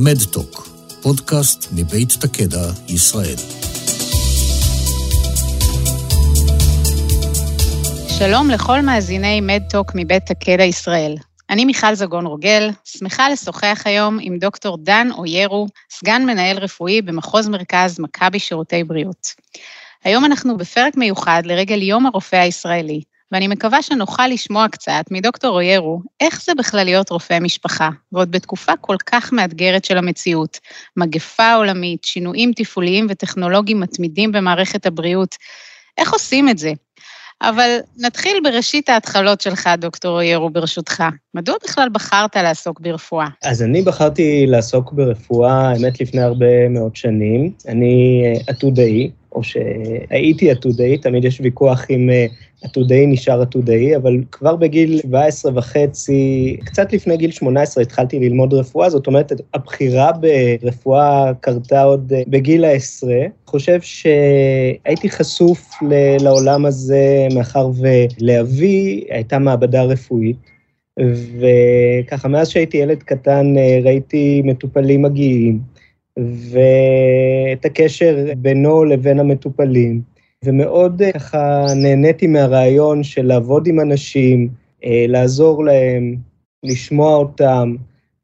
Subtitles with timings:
[0.00, 0.68] מדטוק,
[1.02, 3.36] פודקאסט מבית תקדע, ישראל.
[8.18, 11.14] שלום לכל מאזיני מדטוק מבית תקדע ישראל.
[11.50, 17.48] אני מיכל זגון רוגל, שמחה לשוחח היום עם דוקטור דן אוירו, סגן מנהל רפואי במחוז
[17.48, 19.26] מרכז מכבי שירותי בריאות.
[20.04, 23.02] היום אנחנו בפרק מיוחד לרגל יום הרופא הישראלי,
[23.32, 28.72] ואני מקווה שנוכל לשמוע קצת מדוקטור אוירו, איך זה בכלל להיות רופא משפחה, ועוד בתקופה
[28.80, 30.58] כל כך מאתגרת של המציאות,
[30.96, 35.36] מגפה עולמית, שינויים תפעוליים וטכנולוגיים מתמידים במערכת הבריאות.
[35.98, 36.72] איך עושים את זה?
[37.42, 41.04] אבל נתחיל בראשית ההתחלות שלך, דוקטור אוירו, ברשותך.
[41.34, 43.26] מדוע בכלל בחרת לעסוק ברפואה?
[43.42, 47.52] אז אני בחרתי לעסוק ברפואה, האמת, לפני הרבה מאוד שנים.
[47.68, 52.26] אני אה, עתודאי, או שהייתי עתודאי, תמיד יש ויכוח אם אה,
[52.62, 58.90] עתודאי נשאר עתודאי, אבל כבר בגיל 17 וחצי, קצת לפני גיל 18 התחלתי ללמוד רפואה,
[58.90, 63.22] זאת אומרת, הבחירה ברפואה קרתה עוד אה, בגיל העשרה.
[63.46, 65.70] חושב שהייתי חשוף
[66.20, 70.36] לעולם הזה, מאחר ולאבי הייתה מעבדה רפואית,
[71.38, 75.77] וככה, מאז שהייתי ילד קטן אה, ראיתי מטופלים מגיעים.
[76.18, 80.02] ואת הקשר בינו לבין המטופלים.
[80.44, 84.48] ומאוד אה, ככה נהניתי מהרעיון של לעבוד עם אנשים,
[84.84, 86.16] אה, לעזור להם,
[86.62, 87.74] לשמוע אותם,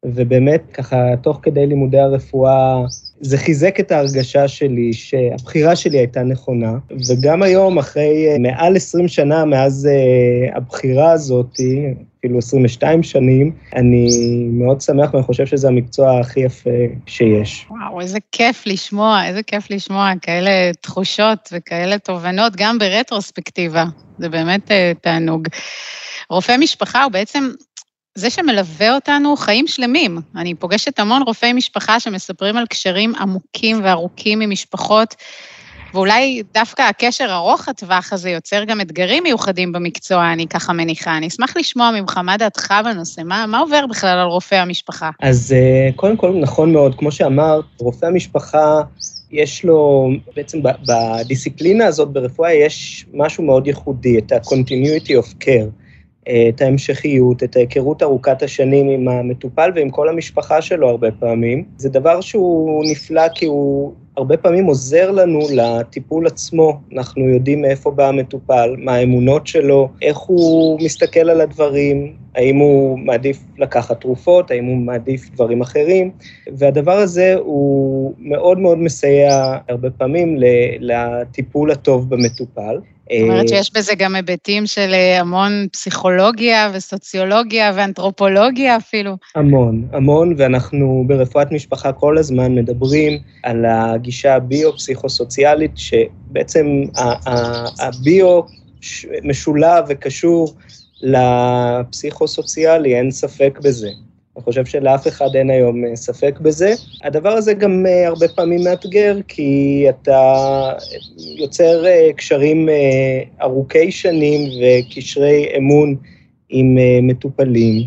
[0.07, 2.85] ובאמת ככה, תוך כדי לימודי הרפואה,
[3.25, 6.73] זה חיזק את ההרגשה שלי שהבחירה שלי הייתה נכונה,
[7.09, 9.89] וגם היום, אחרי אה, מעל 20 שנה מאז
[10.55, 11.61] הבחירה הזאת,
[12.19, 13.53] אפילו 22 שנים.
[13.77, 14.09] אני
[14.51, 16.71] מאוד שמח ואני חושב שזה המקצוע הכי יפה
[17.07, 17.67] שיש.
[17.71, 23.85] וואו, איזה כיף לשמוע, איזה כיף לשמוע כאלה תחושות וכאלה תובנות, גם ברטרוספקטיבה.
[24.19, 25.49] זה באמת uh, תענוג.
[26.31, 27.49] רופא משפחה הוא בעצם
[28.19, 30.19] זה שמלווה אותנו חיים שלמים.
[30.37, 35.15] אני פוגשת המון רופאי משפחה שמספרים על קשרים עמוקים וארוכים עם משפחות
[35.95, 41.17] ואולי דווקא הקשר ארוך הטווח הזה יוצר גם אתגרים מיוחדים במקצוע, אני ככה מניחה.
[41.17, 45.11] אני אשמח לשמוע ממך מה דעתך בנושא, מה, מה עובר בכלל על רופא המשפחה?
[45.23, 48.81] אז אה, קודם כל, נכון מאוד, כמו שאמרת, רופא המשפחה...
[49.31, 55.84] יש לו, בעצם בדיסציפלינה הזאת ברפואה יש משהו מאוד ייחודי, את ה-continuity of care,
[56.29, 61.65] את ההמשכיות, את ההיכרות ארוכת השנים עם המטופל ועם כל המשפחה שלו הרבה פעמים.
[61.77, 66.81] זה דבר שהוא נפלא כי הוא הרבה פעמים עוזר לנו לטיפול עצמו.
[66.93, 72.99] אנחנו יודעים מאיפה בא המטופל, מה האמונות שלו, איך הוא מסתכל על הדברים, האם הוא
[72.99, 76.11] מעדיף לקחת תרופות, האם הוא מעדיף דברים אחרים,
[76.53, 80.37] והדבר הזה הוא מאוד מאוד מסייע הרבה פעמים
[80.81, 82.79] לטיפול הטוב במטופל.
[83.13, 89.17] זאת אומרת שיש בזה גם היבטים של אה, המון פסיכולוגיה וסוציולוגיה ואנתרופולוגיה אפילו.
[89.35, 96.67] המון, המון, ואנחנו ברפואת משפחה כל הזמן מדברים על הגישה הביו-פסיכוסוציאלית, שבעצם
[97.81, 98.41] הביו
[99.25, 100.55] משולב וקשור
[101.03, 103.89] לפסיכוסוציאלי, אין ספק בזה.
[104.37, 106.75] אני חושב שלאף אחד אין היום אה, ספק בזה.
[107.05, 110.73] הדבר הזה גם אה, הרבה פעמים מאתגר, כי אתה
[111.37, 112.69] יוצר אה, קשרים
[113.43, 115.97] ארוכי שנים וקשרי אמון
[116.49, 117.83] עם מטופלים,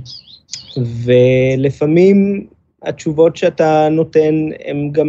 [0.77, 2.47] ולפעמים
[2.83, 5.07] התשובות שאתה נותן הן גם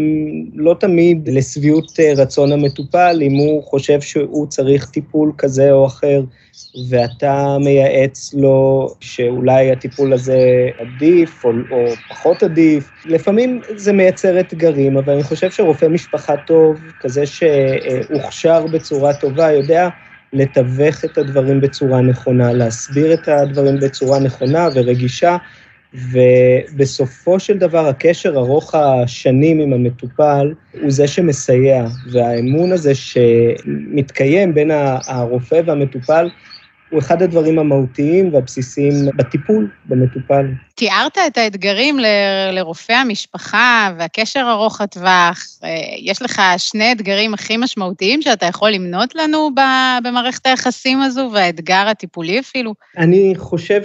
[0.55, 6.23] לא תמיד לשביעות רצון המטופל, אם הוא חושב שהוא צריך טיפול כזה או אחר.
[6.89, 10.39] ואתה מייעץ לו שאולי הטיפול הזה
[10.78, 12.91] עדיף או, או פחות עדיף.
[13.05, 19.89] לפעמים זה מייצר אתגרים, אבל אני חושב שרופא משפחה טוב, כזה שהוכשר בצורה טובה, יודע
[20.33, 25.37] לתווך את הדברים בצורה נכונה, להסביר את הדברים בצורה נכונה ורגישה,
[25.94, 34.71] ובסופו של דבר הקשר ארוך השנים עם המטופל הוא זה שמסייע, והאמון הזה שמתקיים בין
[35.06, 36.28] הרופא והמטופל
[36.91, 40.47] הוא אחד הדברים המהותיים והבסיסיים בטיפול במטופל.
[40.75, 42.07] תיארת את האתגרים ל-
[42.53, 45.45] לרופא המשפחה והקשר ארוך הטווח.
[45.65, 45.68] אה,
[45.98, 49.51] יש לך שני אתגרים הכי משמעותיים שאתה יכול למנות לנו
[50.04, 52.74] במערכת היחסים הזו, והאתגר הטיפולי אפילו?
[52.98, 53.84] אני חושב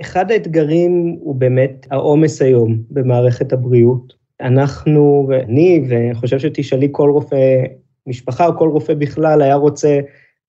[0.00, 4.12] שאחד האתגרים הוא באמת העומס היום במערכת הבריאות.
[4.40, 7.64] אנחנו, ואני חושב שתשאלי כל רופא
[8.06, 10.00] משפחה או כל רופא בכלל, היה רוצה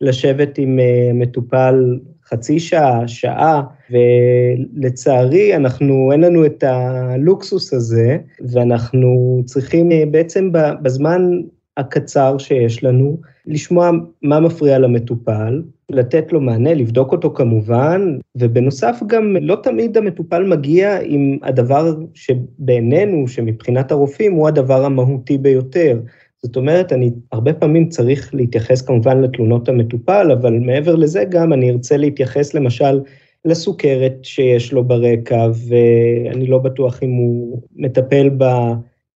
[0.02, 3.62] לשבת עם אה, מטופל חצי שעה, שעה,
[3.92, 8.18] ולצערי אנחנו, אין לנו את הלוקסוס הזה,
[8.52, 10.50] ואנחנו צריכים אה, בעצם
[10.82, 11.32] בזמן
[11.78, 13.92] הקצר שיש לנו, לשמוע
[14.22, 21.00] מה מפריע למטופל, לתת לו מענה, לבדוק אותו כמובן, ובנוסף גם לא תמיד המטופל מגיע
[21.04, 26.00] עם הדבר שבעינינו, שמבחינת הרופאים הוא הדבר המהותי ביותר.
[26.44, 31.72] זאת אומרת, אני הרבה פעמים צריך להתייחס כמובן לתלונות המטופל, אבל מעבר לזה גם אני
[31.72, 33.02] ארצה להתייחס למשל
[33.46, 38.74] לסוכרת שיש לו ברקע, ואני לא בטוח אם הוא מטפל בה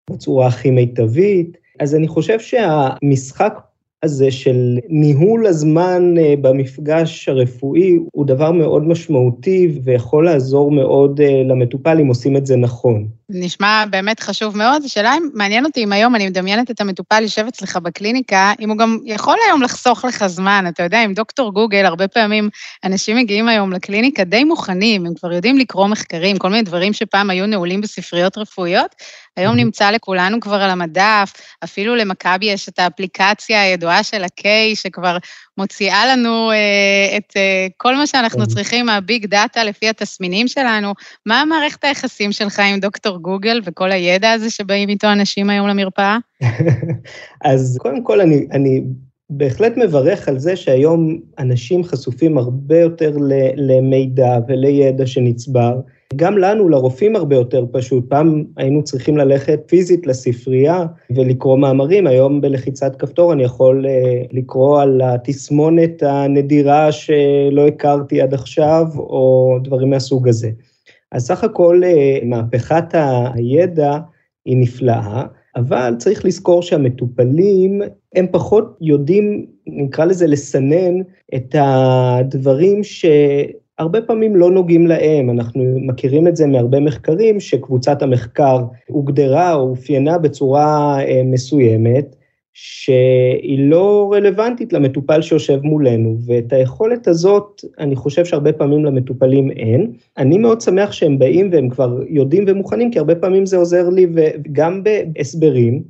[0.09, 1.64] בצורה הכי מיטבית.
[1.79, 3.59] אז אני חושב שהמשחק
[4.03, 11.43] הזה של ניהול הזמן אה, במפגש הרפואי הוא דבר מאוד משמעותי ויכול לעזור מאוד אה,
[11.43, 13.07] למטופל אם עושים את זה נכון.
[13.29, 14.83] נשמע באמת חשוב מאוד.
[14.85, 18.77] השאלה אם, מעניין אותי אם היום אני מדמיינת את המטופל יושב אצלך בקליניקה, אם הוא
[18.77, 20.65] גם יכול היום לחסוך לך זמן.
[20.67, 22.49] אתה יודע, עם דוקטור גוגל, הרבה פעמים
[22.83, 27.29] אנשים מגיעים היום לקליניקה די מוכנים, הם כבר יודעים לקרוא מחקרים, כל מיני דברים שפעם
[27.29, 28.95] היו נעולים בספריות רפואיות,
[29.37, 31.33] היום נמצא לכולנו כבר על המדף,
[31.63, 34.45] אפילו למכבי יש את האפליקציה הידועה של ה-K,
[34.75, 35.17] שכבר
[35.57, 40.93] מוציאה לנו אה, את אה, כל מה שאנחנו צריכים מהביג דאטה לפי התסמינים שלנו.
[41.25, 46.17] מה מערכת היחסים שלך עם דוקטור גוגל וכל הידע הזה שבאים איתו אנשים היום למרפאה?
[47.51, 48.81] אז קודם כל, אני, אני
[49.29, 53.11] בהחלט מברך על זה שהיום אנשים חשופים הרבה יותר
[53.55, 55.79] למידע ולידע שנצבר.
[56.15, 58.09] גם לנו, לרופאים, הרבה יותר פשוט.
[58.09, 60.85] פעם היינו צריכים ללכת פיזית לספרייה
[61.15, 68.33] ולקרוא מאמרים, היום בלחיצת כפתור אני יכול אה, לקרוא על התסמונת הנדירה שלא הכרתי עד
[68.33, 70.49] עכשיו, או דברים מהסוג הזה.
[71.11, 72.95] אז סך הכל אה, מהפכת
[73.33, 73.97] הידע
[74.45, 75.23] היא נפלאה,
[75.55, 77.81] אבל צריך לזכור שהמטופלים,
[78.15, 81.01] הם פחות יודעים, נקרא לזה, לסנן
[81.35, 83.05] את הדברים ש...
[83.77, 88.57] הרבה פעמים לא נוגעים להם, אנחנו מכירים את זה מהרבה מחקרים, שקבוצת המחקר
[88.87, 92.15] הוגדרה או אופיינה בצורה אה, מסוימת,
[92.57, 99.91] שהיא לא רלוונטית למטופל שיושב מולנו, ואת היכולת הזאת, אני חושב שהרבה פעמים למטופלים אין.
[100.17, 104.07] אני מאוד שמח שהם באים והם כבר יודעים ומוכנים, כי הרבה פעמים זה עוזר לי,
[104.13, 105.83] וגם בהסברים,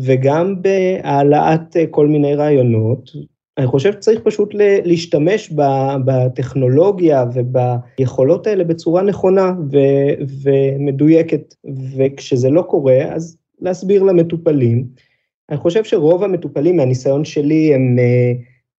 [0.00, 3.10] וגם בהעלאת אה, כל מיני רעיונות,
[3.58, 4.54] אני חושב שצריך פשוט
[4.84, 5.52] להשתמש
[6.04, 11.54] בטכנולוגיה וביכולות האלה בצורה נכונה ו- ומדויקת,
[11.96, 14.86] וכשזה לא קורה, אז להסביר למטופלים.
[15.50, 18.32] אני חושב שרוב המטופלים, מהניסיון שלי, הם אה,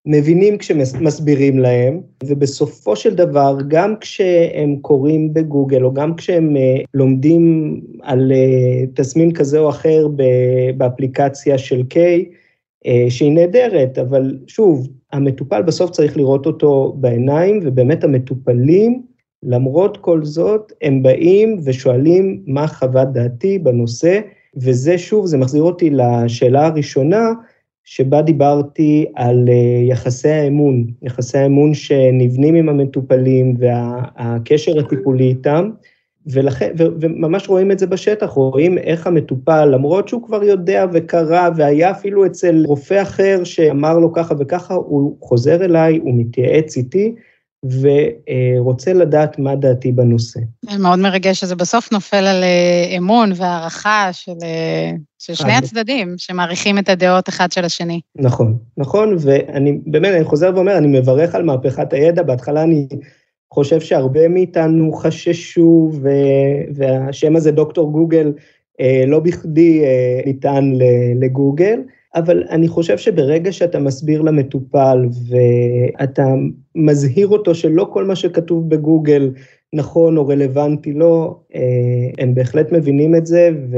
[0.07, 7.75] מבינים כשמסבירים להם, ובסופו של דבר, גם כשהם קוראים בגוגל, או גם כשהם אה, לומדים
[8.03, 10.09] על אה, תסמין כזה או אחר
[10.77, 11.97] באפליקציה של K,
[12.87, 19.03] אה, שהיא נהדרת, אבל שוב, המטופל בסוף צריך לראות אותו בעיניים, ובאמת המטופלים,
[19.43, 24.21] למרות כל זאת, הם באים ושואלים מה חוות דעתי בנושא,
[24.57, 27.33] וזה שוב, זה מחזיר אותי לשאלה הראשונה,
[27.89, 35.71] שבה דיברתי על אה, יחסי האמון, יחסי האמון שנבנים עם המטופלים והקשר הטיפולי איתם.
[36.27, 41.51] ולכן, ו, וממש רואים את זה בשטח, רואים איך המטופל, למרות שהוא כבר יודע וקרא,
[41.57, 47.15] והיה אפילו אצל רופא אחר שאמר לו ככה וככה, הוא חוזר אליי, הוא מתייעץ איתי,
[47.81, 50.41] ורוצה לדעת מה דעתי בנושא.
[50.79, 56.79] מאוד מרגש שזה בסוף נופל על אה, אמון והערכה של, אה, של שני הצדדים, שמעריכים
[56.79, 58.01] את הדעות אחד של השני.
[58.17, 62.89] נכון, נכון, ואני באמת, אני חוזר ואומר, אני מברך על מהפכת הידע, בהתחלה אני
[63.55, 66.09] חושב שהרבה מאיתנו חששו, ו...
[66.75, 68.33] והשם הזה דוקטור גוגל
[68.81, 69.83] אה, לא בכדי
[70.27, 70.73] ניתן
[71.21, 71.81] לגוגל,
[72.17, 76.25] אבל אני חושב שברגע שאתה מסביר למטופל ואתה
[76.75, 79.31] מזהיר אותו שלא כל מה שכתוב בגוגל
[79.73, 81.61] נכון או רלוונטי לו, אה,
[82.19, 83.77] הם בהחלט מבינים את זה, ו...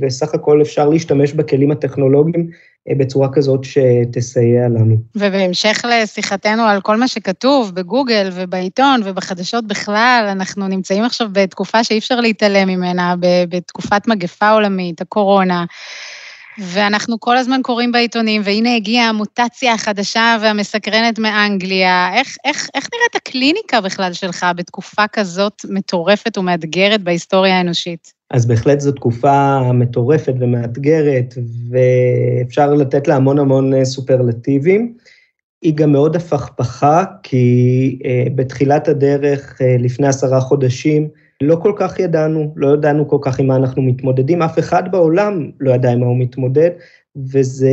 [0.00, 2.50] וסך הכל אפשר להשתמש בכלים הטכנולוגיים
[2.88, 4.96] אה, בצורה כזאת שתסייע לנו.
[5.16, 11.98] ובהמשך לשיחתנו על כל מה שכתוב בגוגל ובעיתון ובחדשות בכלל, אנחנו נמצאים עכשיו בתקופה שאי
[11.98, 13.14] אפשר להתעלם ממנה,
[13.48, 15.64] בתקופת מגפה עולמית, הקורונה.
[16.58, 22.10] ואנחנו כל הזמן קוראים בעיתונים, והנה הגיעה המוטציה החדשה והמסקרנת מאנגליה.
[22.14, 28.12] איך, איך, איך נראית הקליניקה בכלל שלך בתקופה כזאת מטורפת ומאתגרת בהיסטוריה האנושית?
[28.30, 31.34] אז בהחלט זו תקופה מטורפת ומאתגרת,
[31.70, 34.94] ואפשר לתת לה המון המון אה, סופרלטיבים.
[35.62, 41.08] היא גם מאוד הפכפכה, כי uh, בתחילת הדרך, uh, לפני עשרה חודשים,
[41.44, 45.50] לא כל כך ידענו, לא ידענו כל כך עם מה אנחנו מתמודדים, אף אחד בעולם
[45.60, 46.70] לא ידע עם מה הוא מתמודד,
[47.16, 47.70] וזה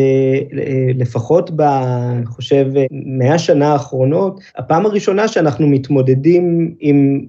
[0.95, 1.61] לפחות ב...
[1.61, 7.25] אני חושב, מאה שנה האחרונות, הפעם הראשונה שאנחנו מתמודדים עם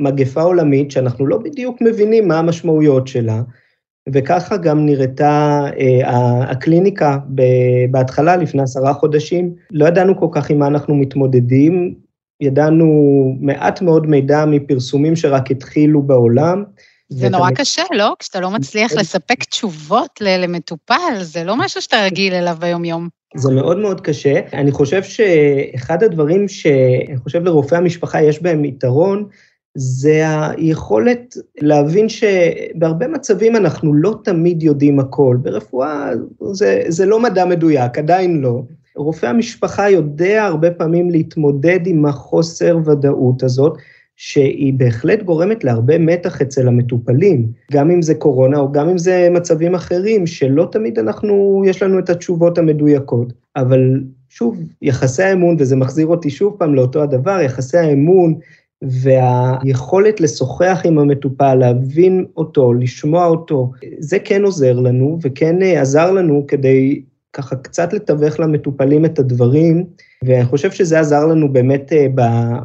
[0.00, 3.42] מגפה עולמית שאנחנו לא בדיוק מבינים מה המשמעויות שלה,
[4.12, 7.18] וככה גם נראתה אה, הקליניקה
[7.90, 9.54] בהתחלה, לפני עשרה חודשים.
[9.70, 11.94] לא ידענו כל כך עם מה אנחנו מתמודדים,
[12.44, 12.86] ידענו
[13.40, 16.64] מעט מאוד מידע מפרסומים שרק התחילו בעולם.
[17.08, 17.56] זה נורא מת...
[17.56, 18.14] קשה, לא?
[18.18, 18.92] כשאתה לא מצליח.
[18.92, 23.08] לספק תשובות למטופל, זה לא משהו שאתה רגיל אליו ביום-יום.
[23.36, 24.40] זה מאוד מאוד קשה.
[24.52, 29.26] אני חושב שאחד הדברים שאני חושב לרופאי המשפחה יש בהם יתרון,
[29.74, 35.36] זה היכולת להבין שבהרבה מצבים אנחנו לא תמיד יודעים הכל.
[35.42, 36.10] ברפואה
[36.52, 38.62] זה, זה לא מדע מדויק, עדיין לא.
[38.96, 43.78] רופא המשפחה יודע הרבה פעמים להתמודד עם החוסר ודאות הזאת,
[44.16, 49.28] שהיא בהחלט גורמת להרבה מתח אצל המטופלים, גם אם זה קורונה או גם אם זה
[49.30, 53.32] מצבים אחרים, שלא תמיד אנחנו, יש לנו את התשובות המדויקות.
[53.56, 58.34] אבל שוב, יחסי האמון, וזה מחזיר אותי שוב פעם לאותו הדבר, יחסי האמון
[58.82, 66.44] והיכולת לשוחח עם המטופל, להבין אותו, לשמוע אותו, זה כן עוזר לנו וכן עזר לנו
[66.48, 67.02] כדי
[67.34, 69.84] ככה קצת לתווך למטופלים את הדברים,
[70.24, 72.06] ואני חושב שזה עזר לנו באמת אה,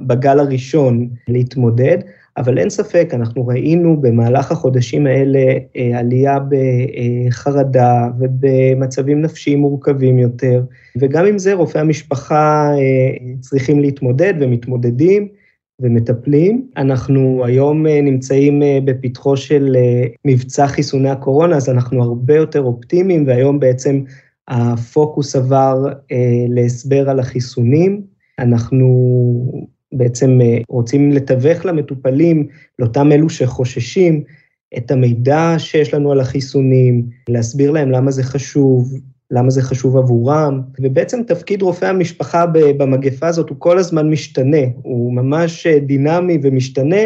[0.08, 1.98] בגל הראשון להתמודד,
[2.38, 5.40] אבל אין ספק, אנחנו ראינו במהלך החודשים האלה
[5.78, 10.64] אה, עלייה בחרדה ובמצבים נפשיים מורכבים יותר,
[10.98, 15.28] וגם עם זה רופאי המשפחה אה, צריכים להתמודד ומתמודדים.
[15.82, 16.68] ומטפלים.
[16.78, 19.76] אנחנו היום נמצאים בפתחו של
[20.26, 24.02] מבצע חיסוני הקורונה, אז אנחנו הרבה יותר אופטימיים, והיום בעצם
[24.50, 28.02] הפוקוס עבר אה, להסבר על החיסונים.
[28.40, 28.88] אנחנו
[29.92, 32.48] בעצם אה, רוצים לתווך למטופלים,
[32.80, 34.24] לאותם אלו שחוששים,
[34.78, 38.94] את המידע שיש לנו על החיסונים, להסביר להם למה זה חשוב,
[39.32, 42.46] למה זה חשוב עבורם, ובעצם תפקיד רופא המשפחה
[42.78, 47.02] במגפה הזאת הוא כל הזמן משתנה, הוא ממש אה, דינמי ומשתנה,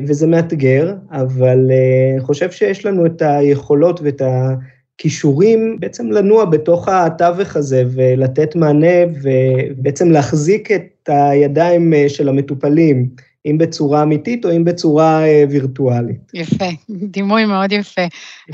[0.00, 4.54] וזה מאתגר, אבל אה, אני חושב שיש לנו את היכולות ואת ה...
[4.98, 13.08] כישורים בעצם לנוע בתוך התווך הזה ולתת מענה ובעצם להחזיק את הידיים אה, של המטופלים.
[13.46, 16.30] אם בצורה אמיתית או אם בצורה אה, וירטואלית.
[16.34, 18.02] יפה, דימוי מאוד יפה.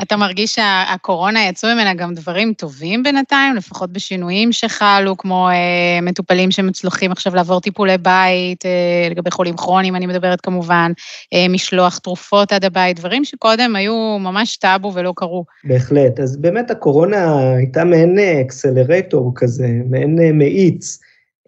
[0.02, 6.50] אתה מרגיש שהקורונה יצאו ממנה גם דברים טובים בינתיים, לפחות בשינויים שחלו, כמו אה, מטופלים
[6.50, 10.92] שמצלוחים עכשיו לעבור טיפולי בית, אה, לגבי חולים כרוניים, אני מדברת כמובן,
[11.34, 15.44] אה, משלוח תרופות עד הבית, דברים שקודם היו ממש טאבו ולא קרו.
[15.64, 20.98] בהחלט, אז באמת הקורונה הייתה מעין אקסלרטור כזה, מעין אה, מאיץ.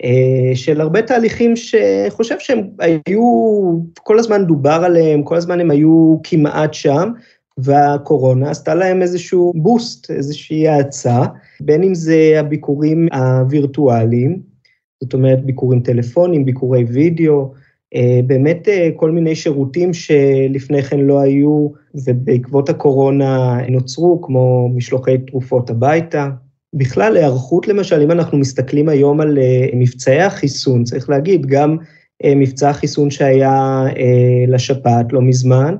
[0.04, 3.22] אה, של הרבה תהליכים שאני חושב שהם היו,
[3.98, 7.10] כל הזמן דובר עליהם, כל הזמן הם היו כמעט שם,
[7.58, 11.22] והקורונה עשתה להם איזשהו בוסט, איזושהי האצה,
[11.60, 14.40] בין אם זה הביקורים הווירטואליים,
[15.00, 17.52] זאת אומרת ביקורים טלפונים, ביקורי וידאו,
[17.94, 25.18] אה, באמת אה, כל מיני שירותים שלפני כן לא היו ובעקבות הקורונה נוצרו, כמו משלוחי
[25.18, 26.28] תרופות הביתה.
[26.76, 31.76] בכלל, היערכות למשל, אם אנחנו מסתכלים היום על uh, מבצעי החיסון, צריך להגיד, גם
[32.22, 35.74] uh, מבצע החיסון שהיה uh, לשפעת לא מזמן,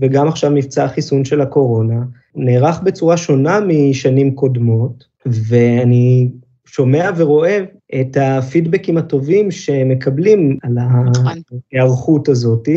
[0.00, 1.96] וגם עכשיו מבצע החיסון של הקורונה,
[2.34, 6.28] נערך בצורה שונה משנים קודמות, ואני
[6.66, 7.58] שומע ורואה
[8.00, 11.42] את הפידבקים הטובים שמקבלים על נכון.
[11.72, 12.68] ההיערכות הזאת.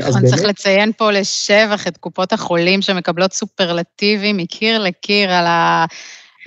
[0.00, 0.48] נכון, צריך באמת...
[0.48, 5.84] לציין פה לשבח את קופות החולים שמקבלות סופרלטיבים מקיר לקיר על ה...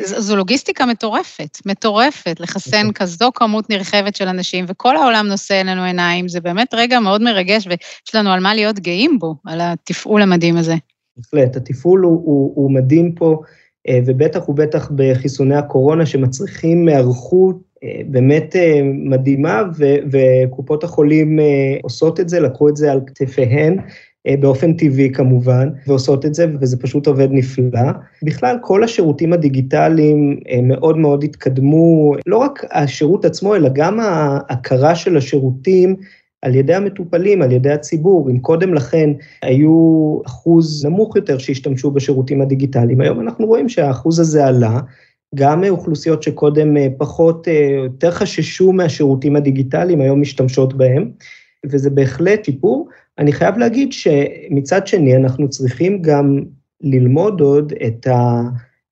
[0.06, 2.94] זו לוגיסטיקה מטורפת, מטורפת, לחסן נכון.
[2.94, 7.68] כזו כמות נרחבת של אנשים, וכל העולם נושא אלינו עיניים, זה באמת רגע מאוד מרגש,
[7.68, 10.76] ויש לנו על מה להיות גאים בו, על התפעול המדהים הזה.
[11.18, 13.42] בהחלט, התפעול הוא, הוא, הוא מדהים פה,
[13.90, 21.40] אה, ובטח ובטח בחיסוני הקורונה, שמצריכים היערכות אה, באמת אה, מדהימה, ו, וקופות החולים
[21.84, 23.78] עושות את זה, לקחו את זה על כתפיהן.
[24.28, 27.92] אה, באופן טבעי כמובן, ועושות את זה, וזה פשוט עובד נפלא.
[28.24, 34.96] בכלל, כל השירותים הדיגיטליים אה, מאוד מאוד התקדמו, לא רק השירות עצמו, אלא גם ההכרה
[34.96, 35.96] של השירותים
[36.42, 38.30] על ידי המטופלים, על ידי הציבור.
[38.30, 39.10] אם קודם לכן
[39.42, 44.80] היו אחוז נמוך יותר שהשתמשו בשירותים הדיגיטליים, היום אנחנו רואים שהאחוז הזה עלה.
[45.36, 47.48] גם אוכלוסיות שקודם אה, פחות,
[47.84, 51.12] יותר חששו מהשירותים הדיגיטליים, היום משתמשות בהם,
[51.66, 52.90] וזה בהחלט שיפור.
[53.20, 56.40] אני חייב להגיד שמצד שני אנחנו צריכים גם
[56.82, 58.08] ללמוד עוד את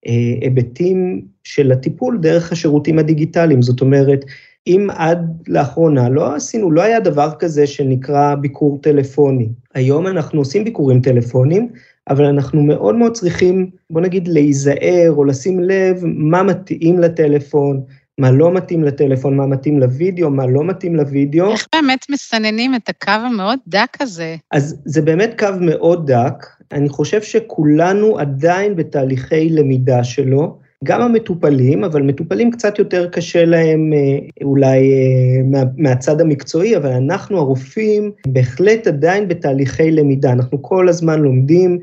[0.05, 3.61] ההיבטים של הטיפול דרך השירותים הדיגיטליים.
[3.61, 4.25] זאת אומרת,
[4.67, 9.49] אם עד לאחרונה לא עשינו, לא היה דבר כזה שנקרא ביקור טלפוני.
[9.73, 11.69] היום אנחנו עושים ביקורים טלפונים,
[12.09, 17.81] אבל אנחנו מאוד מאוד צריכים, בוא נגיד, להיזהר או לשים לב מה מתאים לטלפון,
[18.19, 21.51] מה לא מתאים לטלפון, מה מתאים לוידאו, מה לא מתאים לוידאו.
[21.51, 24.35] איך באמת מסננים את הקו המאוד דק הזה?
[24.51, 31.83] אז זה באמת קו מאוד דק, אני חושב שכולנו עדיין בתהליכי למידה שלו, גם המטופלים,
[31.83, 38.11] אבל מטופלים קצת יותר קשה להם אה, אולי אה, מה, מהצד המקצועי, אבל אנחנו הרופאים
[38.27, 41.79] בהחלט עדיין בתהליכי למידה, אנחנו כל הזמן לומדים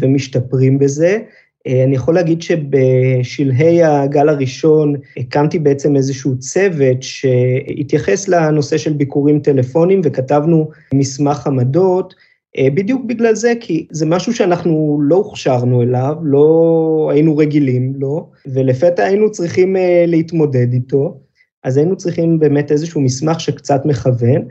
[0.00, 1.18] ומשתפרים בזה.
[1.66, 9.40] אה, אני יכול להגיד שבשלהי הגל הראשון הקמתי בעצם איזשהו צוות שהתייחס לנושא של ביקורים
[9.40, 12.14] טלפונים וכתבנו מסמך עמדות,
[12.58, 18.30] אה, בדיוק בגלל זה, כי זה משהו שאנחנו לא הוכשרנו אליו, לא היינו רגילים לו,
[18.46, 21.20] ולפתע היינו צריכים אה, להתמודד איתו,
[21.64, 24.42] אז היינו צריכים באמת איזשהו מסמך שקצת מכוון,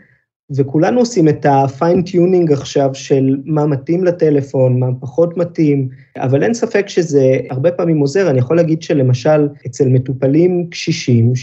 [0.52, 6.54] וכולנו עושים את ה-fine tuning עכשיו של מה מתאים לטלפון, מה פחות מתאים, אבל אין
[6.54, 8.30] ספק שזה הרבה פעמים עוזר.
[8.30, 11.34] אני יכול להגיד שלמשל, אצל מטופלים קשישים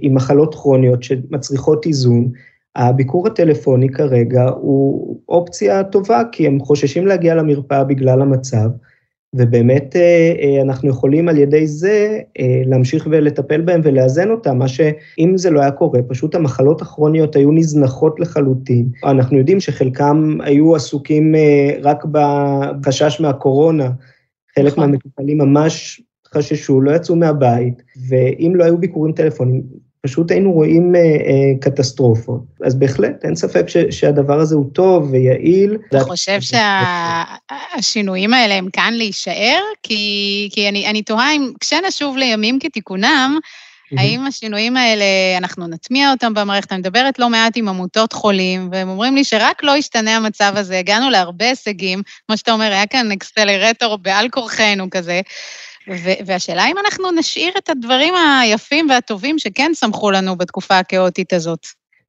[0.00, 2.30] עם מחלות כרוניות שמצריכות איזון,
[2.76, 8.68] הביקור הטלפוני כרגע הוא אופציה טובה, כי הם חוששים להגיע למרפאה בגלל המצב,
[9.34, 14.68] ובאמת אה, אה, אנחנו יכולים על ידי זה אה, להמשיך ולטפל בהם ולאזן אותם, מה
[14.68, 18.88] שאם זה לא היה קורה, פשוט המחלות הכרוניות היו נזנחות לחלוטין.
[19.04, 21.34] אנחנו יודעים שחלקם היו עסוקים
[21.82, 23.90] רק בחשש מהקורונה,
[24.56, 24.90] חלק נכון.
[24.90, 26.02] מהמטופלים ממש
[26.34, 29.62] חששו, לא יצאו מהבית, ואם לא היו ביקורים טלפונים,
[30.02, 32.40] פשוט היינו רואים אה, אה, קטסטרופות.
[32.64, 35.76] אז בהחלט, אין ספק ש, שהדבר הזה הוא טוב ויעיל.
[35.88, 39.60] אתה חושב שהשינויים שה, האלה הם כאן להישאר?
[39.82, 43.38] כי, כי אני, אני תוהה אם כשנשוב לימים כתיקונם.
[43.96, 45.04] האם השינויים האלה,
[45.38, 46.72] אנחנו נטמיע אותם במערכת?
[46.72, 50.78] אני מדברת לא מעט עם עמותות חולים, והם אומרים לי שרק לא ישתנה המצב הזה,
[50.78, 55.20] הגענו להרבה הישגים, כמו שאתה אומר, היה כאן אקסלרטור בעל כורחנו כזה,
[56.26, 61.66] והשאלה אם אנחנו נשאיר את הדברים היפים והטובים שכן שמחו לנו בתקופה הכאוטית הזאת.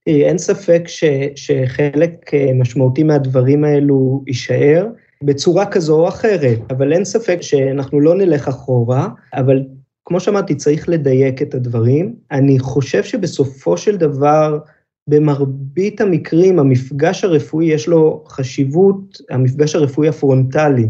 [0.07, 1.03] אין ספק ש,
[1.35, 4.87] שחלק אה, משמעותי מהדברים האלו יישאר
[5.23, 9.63] בצורה כזו או אחרת, אבל אין ספק שאנחנו לא נלך אחורה, אבל
[10.05, 12.15] כמו שאמרתי, צריך לדייק את הדברים.
[12.31, 14.59] אני חושב שבסופו של דבר,
[15.07, 20.87] במרבית המקרים, המפגש הרפואי יש לו חשיבות, המפגש הרפואי הפרונטלי.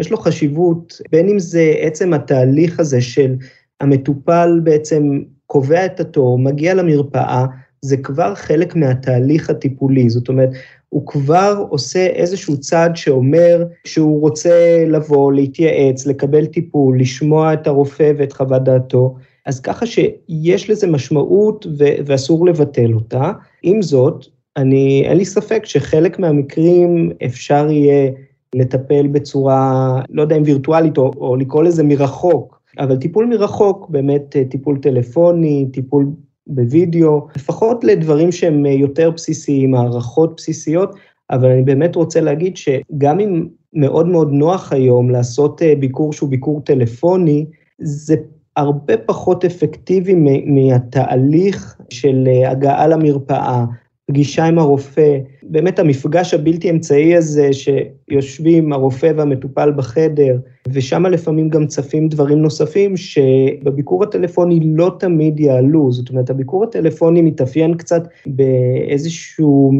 [0.00, 3.34] יש לו חשיבות, בין אם זה עצם התהליך הזה של
[3.80, 7.46] המטופל בעצם קובע את התור, מגיע למרפאה,
[7.82, 10.50] זה כבר חלק מהתהליך הטיפולי, זאת אומרת,
[10.88, 18.12] הוא כבר עושה איזשהו צעד שאומר שהוא רוצה לבוא, להתייעץ, לקבל טיפול, לשמוע את הרופא
[18.16, 19.14] ואת חוות דעתו,
[19.46, 23.32] אז ככה שיש לזה משמעות ו- ואסור לבטל אותה.
[23.62, 24.26] עם זאת,
[24.56, 28.10] אני, אין לי ספק שחלק מהמקרים אפשר יהיה
[28.54, 34.36] לטפל בצורה, לא יודע אם וירטואלית או, או לקרוא לזה מרחוק, אבל טיפול מרחוק, באמת
[34.36, 36.06] אה, טיפול טלפוני, טיפול
[36.46, 40.94] בווידאו, לפחות לדברים שהם אה, יותר בסיסיים, הערכות בסיסיות,
[41.30, 46.28] אבל אני באמת רוצה להגיד שגם אם מאוד מאוד נוח היום לעשות אה, ביקור שהוא
[46.28, 47.46] ביקור טלפוני,
[47.78, 48.16] זה
[48.56, 50.14] הרבה פחות אפקטיבי
[50.46, 53.64] מהתהליך של הגעה למרפאה,
[54.06, 60.38] פגישה עם הרופא, באמת המפגש הבלתי אמצעי הזה שיושבים הרופא והמטופל בחדר,
[60.68, 67.22] ושם לפעמים גם צפים דברים נוספים שבביקור הטלפוני לא תמיד יעלו, זאת אומרת הביקור הטלפוני
[67.22, 69.72] מתאפיין קצת באיזשהו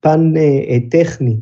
[0.00, 1.36] פן אה, טכני.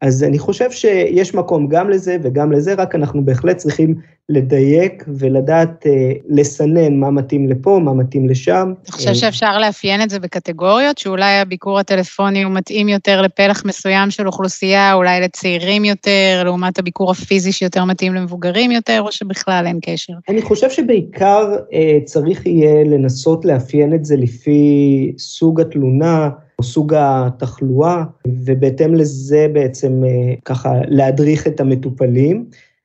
[0.00, 3.94] אז אני חושב שיש מקום גם לזה וגם לזה, רק אנחנו בהחלט צריכים
[4.28, 8.72] לדייק ולדעת אה, לסנן מה מתאים לפה, מה מתאים לשם.
[8.82, 14.10] אתה חושב שאפשר לאפיין את זה בקטגוריות, שאולי הביקור הטלפוני הוא מתאים יותר לפלח מסוים
[14.10, 19.78] של אוכלוסייה, אולי לצעירים יותר, לעומת הביקור הפיזי שיותר מתאים למבוגרים יותר, או שבכלל אין
[19.82, 20.12] קשר?
[20.28, 26.28] אני חושב שבעיקר אה, צריך יהיה לנסות לאפיין את זה לפי סוג התלונה,
[26.58, 28.04] או סוג התחלואה,
[28.44, 32.44] ובהתאם לזה בעצם אה, ככה להדריך את המטופלים.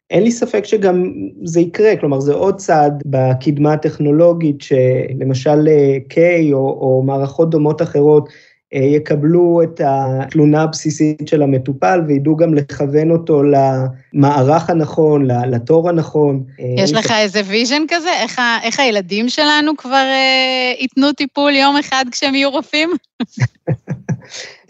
[0.10, 5.68] אין לי ספק שגם זה יקרה, כלומר זה עוד צעד בקדמה הטכנולוגית שלמשל
[6.14, 6.18] K
[6.54, 8.34] או, או מערכות דומות אחרות אה,
[8.74, 16.44] יקבלו את התלונה הבסיסית של המטופל וידעו גם לכוון אותו למערך הנכון, לתור הנכון.
[16.60, 18.10] אה, יש לך איזה vision כזה?
[18.22, 22.90] איך, איך הילדים שלנו כבר אה, ייתנו טיפול יום אחד כשהם יהיו רופאים?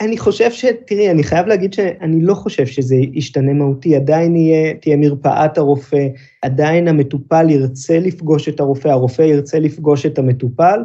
[0.02, 0.66] אני חושב ש...
[0.88, 6.08] תראי, אני חייב להגיד שאני לא חושב שזה ישתנה מהותי, עדיין יהיה, תהיה מרפאת הרופא,
[6.42, 10.80] עדיין המטופל ירצה לפגוש את הרופא, הרופא ירצה לפגוש את המטופל,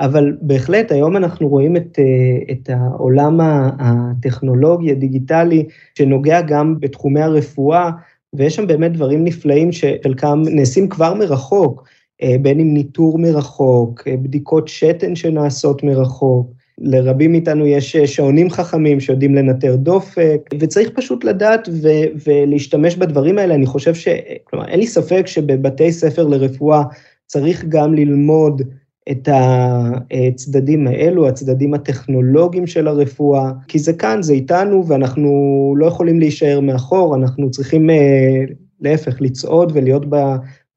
[0.00, 3.40] אבל בהחלט היום אנחנו רואים את, אה, את העולם
[3.78, 7.90] הטכנולוגי, הדיגיטלי, שנוגע גם בתחומי הרפואה,
[8.34, 11.88] ויש שם באמת דברים נפלאים שחלקם נעשים כבר מרחוק,
[12.22, 19.00] אה, בין אם ניטור מרחוק, אה, בדיקות שתן שנעשות מרחוק, לרבים מאיתנו יש שעונים חכמים
[19.00, 23.54] שיודעים לנטר דופק, וצריך פשוט לדעת ו- ולהשתמש בדברים האלה.
[23.54, 24.08] אני חושב ש...
[24.44, 26.82] כלומר, אין לי ספק שבבתי ספר לרפואה
[27.26, 28.62] צריך גם ללמוד
[29.10, 35.30] את הצדדים האלו, הצדדים הטכנולוגיים של הרפואה, כי זה כאן, זה איתנו, ואנחנו
[35.78, 38.44] לא יכולים להישאר מאחור, אנחנו צריכים אה,
[38.80, 40.06] להפך, לצעוד ולהיות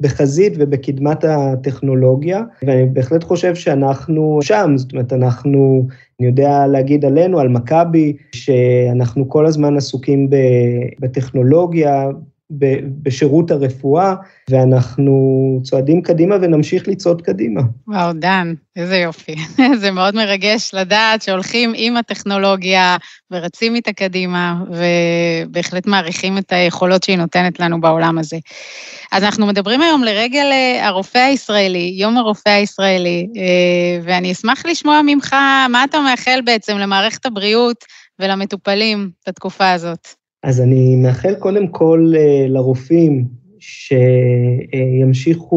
[0.01, 5.87] בחזית ובקדמת הטכנולוגיה, ואני בהחלט חושב שאנחנו שם, זאת אומרת, אנחנו,
[6.19, 10.29] אני יודע להגיד עלינו, על מכבי, שאנחנו כל הזמן עסוקים
[10.99, 12.09] בטכנולוגיה,
[13.03, 14.15] בשירות הרפואה,
[14.49, 15.13] ואנחנו
[15.63, 17.61] צועדים קדימה ונמשיך לצעוד קדימה.
[17.87, 19.35] וואו, דן, איזה יופי.
[19.81, 22.97] זה מאוד מרגש לדעת שהולכים עם הטכנולוגיה
[23.31, 28.37] ורצים איתה קדימה, ובהחלט מעריכים את היכולות שהיא נותנת לנו בעולם הזה.
[29.11, 35.01] אז אנחנו מדברים היום לרגל אה, הרופא הישראלי, יום הרופא הישראלי, אה, ואני אשמח לשמוע
[35.05, 35.35] ממך
[35.69, 37.85] מה אתה מאחל בעצם למערכת הבריאות
[38.19, 40.18] ולמטופלים בתקופה הזאת.
[40.43, 43.25] אז אני מאחל קודם כל אה, לרופאים
[44.71, 45.55] שימשיכו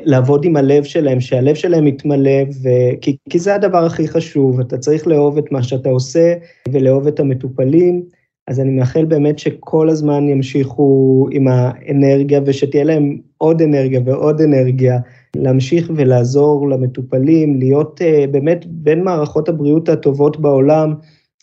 [0.00, 2.68] לעבוד עם הלב שלהם, שהלב שלהם יתמלא, ו...
[3.00, 6.34] כי, כי זה הדבר הכי חשוב, אתה צריך לאהוב את מה שאתה עושה
[6.68, 8.02] ולאהוב את המטופלים.
[8.48, 14.98] אז אני מאחל באמת שכל הזמן ימשיכו עם האנרגיה ושתהיה להם עוד אנרגיה ועוד אנרגיה,
[15.36, 20.94] להמשיך ולעזור למטופלים, להיות uh, באמת בין מערכות הבריאות הטובות בעולם,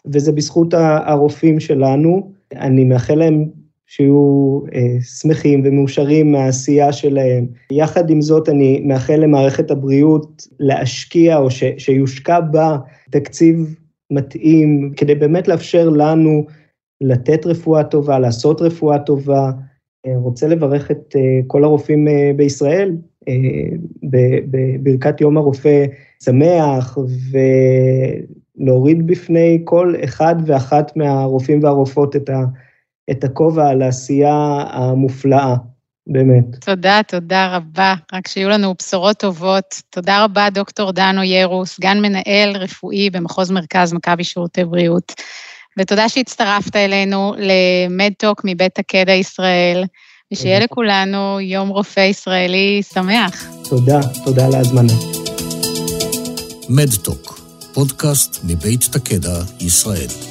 [0.06, 2.32] וזה בזכות הרופאים שלנו.
[2.56, 3.46] אני מאחל להם
[3.86, 7.48] שיהיו uh, שמחים ומאושרים מהעשייה שלהם.
[7.72, 12.78] יחד עם זאת, אני מאחל למערכת הבריאות להשקיע או ש, שיושקע בה
[13.10, 13.76] תקציב
[14.12, 16.46] מתאים, כדי באמת לאפשר לנו
[17.02, 19.52] לתת רפואה טובה, לעשות רפואה טובה.
[20.06, 22.96] אה, רוצה לברך את אה, כל הרופאים אה, בישראל,
[24.82, 25.86] בברכת יום הרופא
[26.24, 26.98] שמח,
[28.58, 32.16] ולהוריד בפני כל אחד ואחת מהרופאים והרופאות
[33.12, 35.56] את הכובע על העשייה המופלאה.
[36.08, 36.66] באמת.
[36.66, 37.94] תודה, תודה רבה.
[38.14, 39.82] רק שיהיו לנו בשורות טובות.
[39.90, 45.14] תודה רבה, דוקטור דנו ירו, סגן מנהל רפואי במחוז מרכז מכבי שירותי בריאות.
[45.80, 49.84] ותודה שהצטרפת אלינו למדטוק מבית הקדע ישראל,
[50.34, 53.48] ושיהיה לכולנו יום רופא ישראלי שמח.
[53.70, 54.94] תודה, תודה על ההזמנה.
[56.70, 57.41] מדטוק,
[57.74, 60.31] פודקאסט מבית תקדע ישראל.